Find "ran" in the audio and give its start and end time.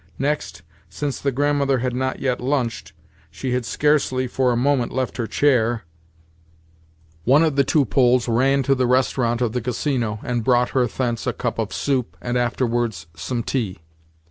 8.27-8.63